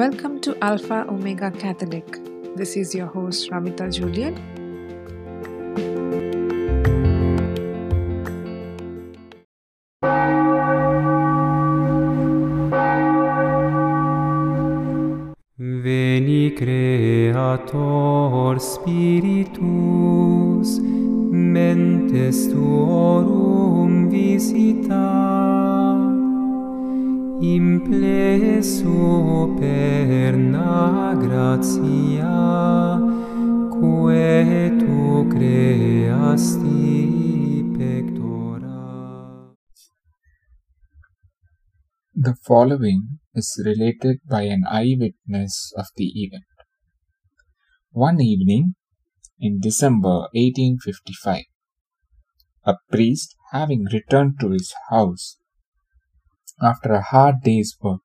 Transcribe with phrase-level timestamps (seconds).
[0.00, 2.06] Welcome to Alpha Omega Catholic.
[2.56, 4.34] This is your host Ramita Julian.
[15.58, 19.58] Veni Creator Spiritus,
[21.30, 25.49] mentes tuorum visita,
[27.42, 28.92] imple
[29.58, 32.98] superna gratia,
[33.70, 36.84] quae tu creasti
[37.76, 39.54] pectora.
[42.14, 46.44] The following is related by an eyewitness of the event.
[47.92, 48.74] One evening
[49.38, 51.44] in December 1855,
[52.66, 55.38] a priest, having returned to his house
[56.62, 58.02] after a hard day's work,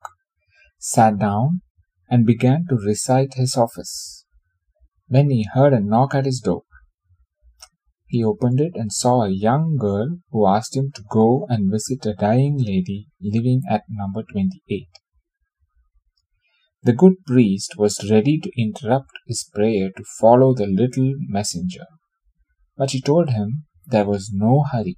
[0.80, 1.62] sat down
[2.10, 4.26] and began to recite his office.
[5.08, 6.64] When he heard a knock at his door,
[8.08, 12.06] he opened it and saw a young girl who asked him to go and visit
[12.06, 14.88] a dying lady living at number 28.
[16.84, 21.88] The good priest was ready to interrupt his prayer to follow the little messenger,
[22.78, 24.98] but she told him there was no hurry,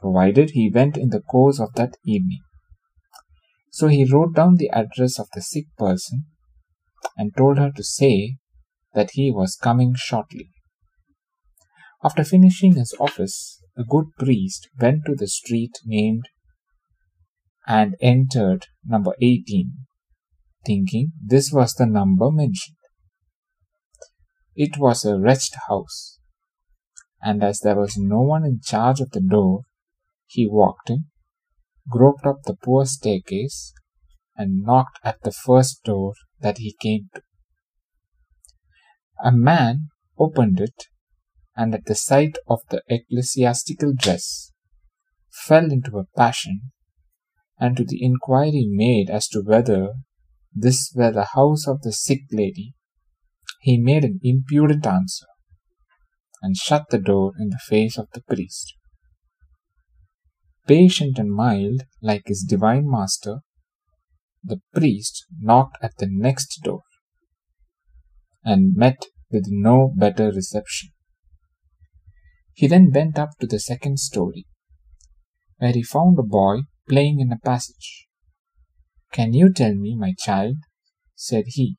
[0.00, 2.42] provided he went in the course of that evening.
[3.74, 6.26] So he wrote down the address of the sick person
[7.16, 8.36] and told her to say
[8.92, 10.50] that he was coming shortly.
[12.04, 16.28] After finishing his office, the good priest went to the street named
[17.66, 19.72] and entered number 18,
[20.64, 22.76] thinking this was the number mentioned.
[24.54, 26.20] It was a wretched house,
[27.20, 29.62] and as there was no one in charge of the door,
[30.28, 31.06] he walked in,
[31.88, 33.72] groped up the poor staircase,
[34.36, 37.22] and knocked at the first door that he came to.
[39.22, 40.88] A man opened it,
[41.56, 44.52] and at the sight of the ecclesiastical dress,
[45.30, 46.72] fell into a passion,
[47.58, 49.94] and to the inquiry made as to whether
[50.52, 52.74] this were the house of the sick lady,
[53.60, 55.26] he made an impudent answer,
[56.42, 58.74] and shut the door in the face of the priest.
[60.66, 63.40] Patient and mild, like his divine master,
[64.42, 66.82] the priest knocked at the next door,
[68.42, 70.90] and met with no better reception.
[72.54, 74.46] He then went up to the second story,
[75.58, 78.06] where he found a boy playing in a passage.
[79.12, 80.56] Can you tell me, my child,
[81.14, 81.76] said he,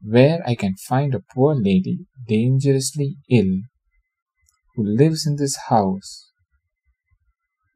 [0.00, 3.60] where I can find a poor lady dangerously ill
[4.74, 6.31] who lives in this house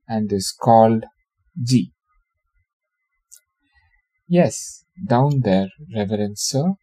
[0.08, 1.04] and is called
[1.62, 1.92] G?
[4.28, 6.74] Yes, down there, reverend sir.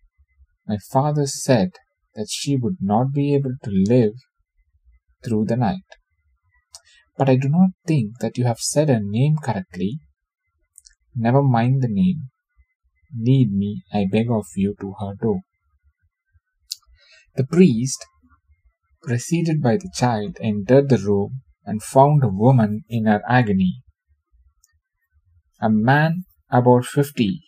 [0.67, 1.71] My father said
[2.15, 4.13] that she would not be able to live
[5.23, 5.83] through the night.
[7.17, 9.99] But I do not think that you have said her name correctly.
[11.15, 12.29] Never mind the name.
[13.15, 15.41] Lead me, I beg of you, to her door.
[17.35, 18.05] The priest,
[19.03, 23.83] preceded by the child, entered the room and found a woman in her agony.
[25.61, 27.41] A man about fifty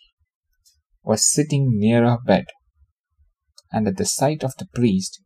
[1.02, 2.46] was sitting near her bed,
[3.70, 5.20] and at the sight of the priest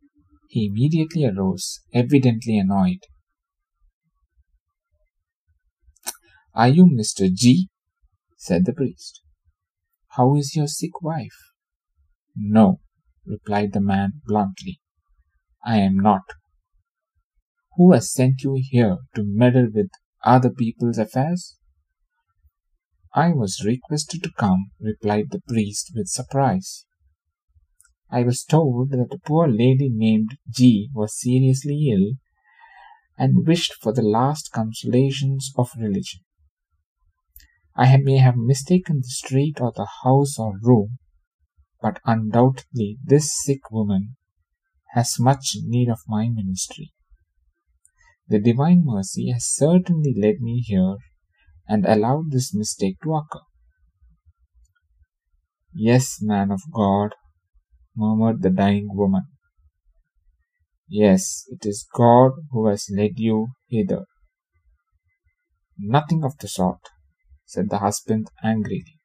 [0.49, 2.99] he immediately arose, evidently annoyed.
[6.53, 7.33] Are you Mr.
[7.33, 7.69] G?
[8.37, 9.21] said the priest.
[10.09, 11.53] How is your sick wife?
[12.35, 12.81] No,
[13.25, 14.81] replied the man bluntly.
[15.63, 16.23] I am not.
[17.77, 19.89] Who has sent you here to meddle with
[20.25, 21.57] other people's affairs?
[23.13, 26.85] I was requested to come, replied the priest with surprise.
[28.09, 32.17] I was told that a poor lady named G was seriously ill
[33.17, 36.21] and wished for the last consolations of religion.
[37.75, 40.97] I may have mistaken the street or the house or room,
[41.81, 44.17] but undoubtedly this sick woman
[44.93, 46.91] has much need of my ministry.
[48.31, 50.95] The divine mercy has certainly led me here
[51.67, 53.41] and allowed this mistake to occur.
[55.73, 57.13] Yes, man of God,
[57.93, 59.23] murmured the dying woman.
[60.87, 64.05] Yes, it is God who has led you hither.
[65.77, 66.87] Nothing of the sort,
[67.45, 68.95] said the husband angrily.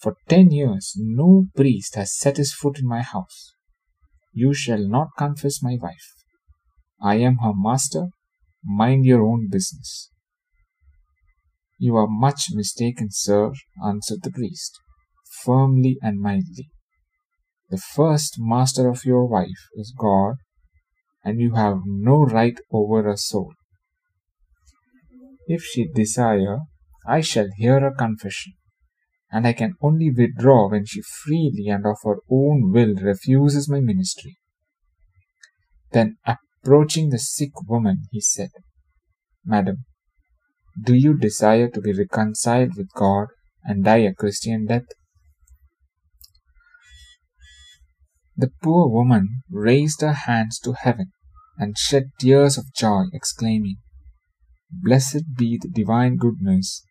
[0.00, 3.52] For ten years no priest has set his foot in my house.
[4.32, 6.17] You shall not confess my wife.
[7.00, 8.08] I am her master.
[8.64, 10.10] Mind your own business.
[11.78, 13.52] You are much mistaken, sir,
[13.84, 14.78] answered the priest,
[15.44, 16.70] firmly and mildly.
[17.70, 20.36] The first master of your wife is God,
[21.24, 23.52] and you have no right over her soul.
[25.46, 26.60] If she desire,
[27.06, 28.54] I shall hear her confession,
[29.30, 33.80] and I can only withdraw when she freely and of her own will refuses my
[33.80, 34.36] ministry.
[35.92, 36.16] Then,
[36.62, 38.50] approaching the sick woman, he said,
[39.44, 39.84] Madam,
[40.80, 43.28] do you desire to be reconciled with God
[43.64, 44.86] and die a Christian death?
[48.36, 51.12] The poor woman raised her hands to heaven
[51.56, 53.78] and shed tears of joy, exclaiming,
[54.70, 56.84] Blessed be the divine goodness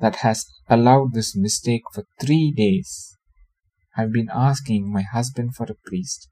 [0.00, 3.16] that has allowed this mistake for three days.
[3.96, 6.28] I've been asking my husband for a priest,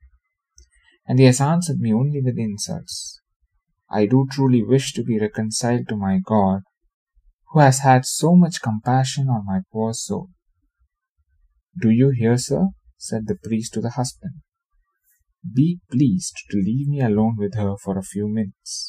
[1.07, 3.21] and he has answered me only with insults.
[3.89, 6.63] I do truly wish to be reconciled to my God,
[7.53, 10.31] who has had so much compassion on my poor soul.
[11.81, 12.69] Do you hear, sir?
[12.97, 14.41] said the priest to the husband.
[15.55, 18.89] Be pleased to leave me alone with her for a few minutes.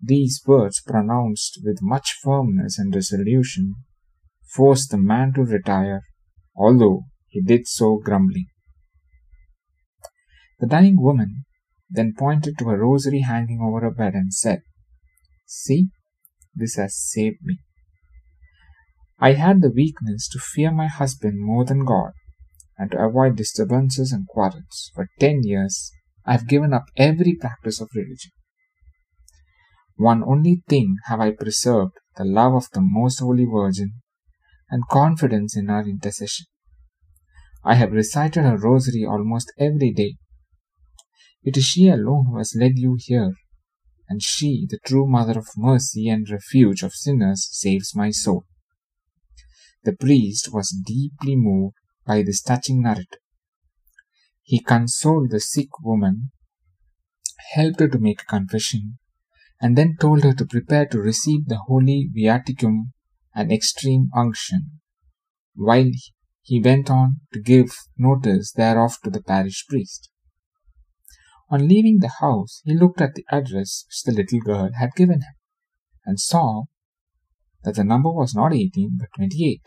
[0.00, 3.74] These words, pronounced with much firmness and resolution,
[4.54, 6.02] forced the man to retire,
[6.54, 8.46] although he did so grumbling.
[10.64, 11.44] The dying woman
[11.90, 14.62] then pointed to a rosary hanging over her bed and said,
[15.44, 15.88] See,
[16.54, 17.58] this has saved me.
[19.18, 22.12] I had the weakness to fear my husband more than God,
[22.78, 24.90] and to avoid disturbances and quarrels.
[24.94, 25.92] For ten years
[26.24, 28.30] I have given up every practice of religion.
[29.96, 34.00] One only thing have I preserved the love of the Most Holy Virgin
[34.70, 36.46] and confidence in her intercession.
[37.62, 40.16] I have recited her rosary almost every day.
[41.44, 43.34] It is she alone who has led you here,
[44.08, 48.46] and she, the true Mother of mercy and refuge of sinners, saves my soul.
[49.82, 51.76] The priest was deeply moved
[52.06, 53.20] by this touching narrative.
[54.42, 56.30] He consoled the sick woman,
[57.52, 58.98] helped her to make a confession,
[59.60, 62.92] and then told her to prepare to receive the holy viaticum
[63.34, 64.80] and extreme unction,
[65.54, 65.90] while
[66.40, 70.08] he went on to give notice thereof to the parish priest.
[71.50, 75.20] On leaving the house, he looked at the address which the little girl had given
[75.20, 75.34] him,
[76.06, 76.64] and saw
[77.64, 79.60] that the number was not 18 but 28.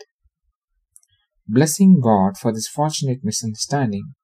[1.46, 4.14] Blessing God for this fortunate misunderstanding,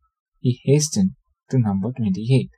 [0.41, 1.13] he hastened
[1.51, 2.51] to number 28,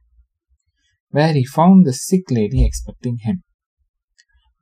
[1.10, 3.42] where he found the sick lady expecting him.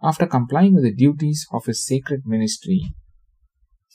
[0.03, 2.95] After complying with the duties of his sacred ministry,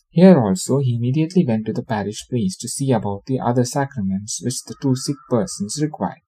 [0.10, 4.42] here also he immediately went to the parish priest to see about the other sacraments
[4.44, 6.22] which the two sick persons required.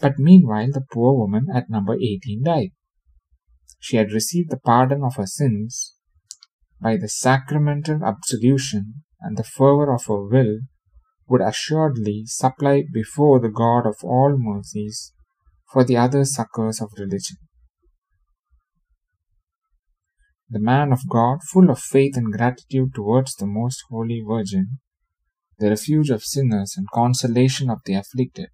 [0.00, 2.70] But meanwhile, the poor woman at number 18 died.
[3.78, 5.94] She had received the pardon of her sins
[6.80, 10.60] by the sacramental absolution, and the fervor of her will
[11.28, 15.12] would assuredly supply before the God of all mercies
[15.72, 17.38] for the other succors of religion.
[20.48, 24.78] The man of God, full of faith and gratitude towards the Most Holy Virgin,
[25.58, 28.50] the refuge of sinners and consolation of the afflicted,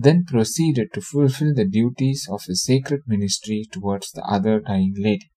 [0.00, 5.30] then proceeded to fulfill the duties of his sacred ministry towards the other dying lady.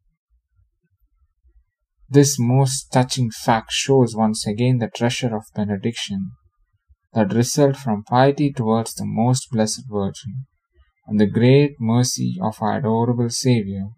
[2.08, 6.32] This most touching fact shows once again the treasure of benediction
[7.13, 10.46] that result from piety towards the most blessed Virgin
[11.08, 13.89] and the great mercy of our adorable Saviour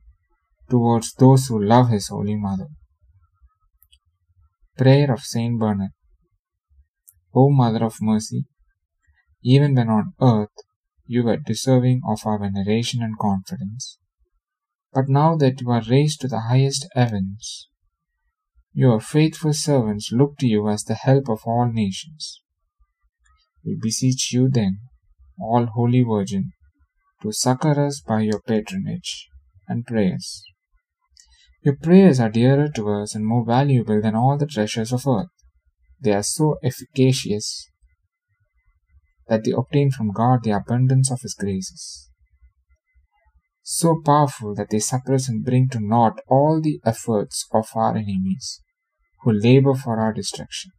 [0.70, 2.68] towards those who love His Holy Mother.
[4.78, 5.92] Prayer of Saint Bernard
[7.36, 8.46] O Mother of Mercy,
[9.44, 10.56] even when on earth
[11.06, 13.98] you were deserving of our veneration and confidence,
[14.94, 17.68] but now that you are raised to the highest heavens,
[18.74, 22.42] your faithful servants look to you as the help of all nations.
[23.66, 24.80] We beseech you then,
[25.40, 26.54] all Holy Virgin,
[27.22, 29.28] to succor us by your patronage
[29.68, 30.44] and prayers.
[31.64, 35.30] Your prayers are dearer to us and more valuable than all the treasures of earth.
[36.02, 37.70] They are so efficacious
[39.28, 42.10] that they obtain from God the abundance of His graces.
[43.62, 48.60] So powerful that they suppress and bring to naught all the efforts of our enemies
[49.22, 50.72] who labor for our destruction.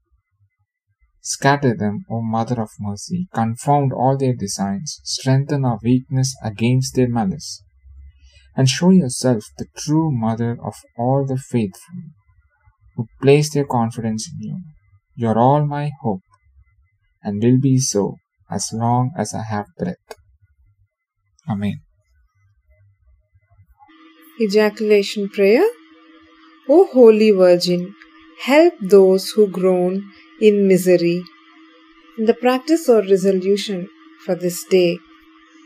[1.22, 7.08] Scatter them, O Mother of Mercy, confound all their designs, strengthen our weakness against their
[7.08, 7.62] malice,
[8.54, 12.02] and show yourself the true Mother of all the faithful,
[12.96, 14.58] who place their confidence in you.
[15.14, 16.20] You are all my hope,
[17.22, 18.16] and will be so
[18.54, 20.10] as long as I have breath.
[21.48, 21.80] Amen.
[24.40, 25.64] Ejaculation prayer.
[26.68, 27.94] O Holy Virgin,
[28.42, 30.02] help those who groan
[30.40, 31.22] in misery.
[32.18, 33.88] In the practice or resolution
[34.24, 34.98] for this day,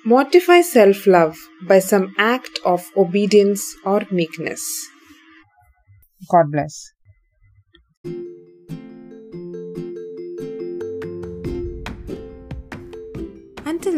[0.05, 4.63] mortify self love by some act of obedience or meekness.
[6.31, 6.93] God bless.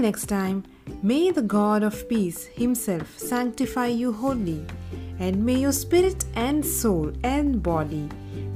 [0.01, 0.65] Next time,
[1.03, 4.65] may the God of peace Himself sanctify you wholly,
[5.19, 8.09] and may your spirit and soul and body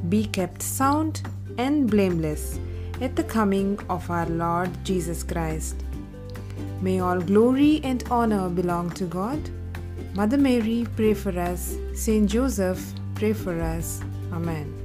[0.09, 1.21] be kept sound
[1.59, 2.59] and blameless
[3.03, 5.85] at the coming of our Lord Jesus Christ.
[6.81, 9.39] May all glory and honor belong to God.
[10.15, 11.77] Mother Mary, pray for us.
[11.95, 12.83] Saint Joseph,
[13.17, 14.01] pray for us.
[14.33, 14.84] Amen.